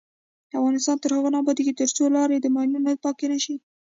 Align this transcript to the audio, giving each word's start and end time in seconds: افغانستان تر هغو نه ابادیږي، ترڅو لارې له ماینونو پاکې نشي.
افغانستان 0.59 0.95
تر 1.03 1.09
هغو 1.15 1.29
نه 1.33 1.37
ابادیږي، 1.41 1.73
ترڅو 1.79 2.03
لارې 2.15 2.37
له 2.43 2.49
ماینونو 2.55 2.91
پاکې 3.05 3.25
نشي. 3.33 3.55